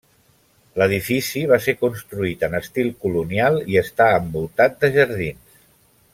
L'edifici 0.81 1.43
va 1.51 1.59
ser 1.65 1.75
construït 1.81 2.47
en 2.49 2.57
estil 2.61 2.89
colonial 3.05 3.61
i 3.75 3.79
està 3.83 4.09
envoltat 4.23 4.81
de 4.85 4.93
jardins. 4.97 5.63